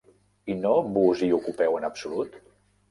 [0.53, 2.45] I no vos hi ocupeu en absolut?